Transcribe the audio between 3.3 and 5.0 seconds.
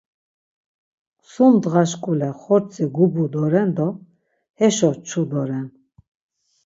doren do heşo